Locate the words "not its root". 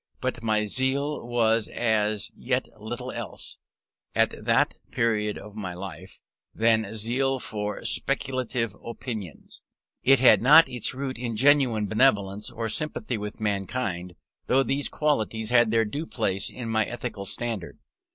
10.41-11.19